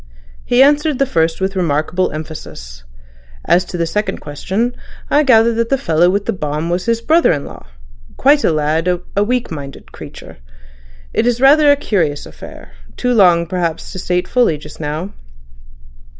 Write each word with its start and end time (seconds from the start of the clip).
He 0.43 0.63
answered 0.63 0.97
the 0.97 1.05
first 1.05 1.39
with 1.39 1.55
remarkable 1.55 2.11
emphasis. 2.11 2.83
As 3.45 3.63
to 3.65 3.77
the 3.77 3.85
second 3.85 4.17
question, 4.17 4.75
I 5.11 5.21
gather 5.21 5.53
that 5.53 5.69
the 5.69 5.77
fellow 5.77 6.09
with 6.09 6.25
the 6.25 6.33
bomb 6.33 6.71
was 6.71 6.85
his 6.85 7.01
brother 7.01 7.31
in 7.31 7.45
law—quite 7.45 8.43
a 8.43 8.51
lad—a 8.51 9.23
weak 9.23 9.51
minded 9.51 9.91
creature.... 9.91 10.37
It 11.13 11.27
is 11.27 11.39
rather 11.39 11.71
a 11.71 11.75
curious 11.75 12.25
affair—too 12.25 13.13
long 13.13 13.45
perhaps 13.45 13.91
to 13.91 13.99
state 13.99 14.27
fully 14.27 14.57
just 14.57 14.79
now." 14.79 15.13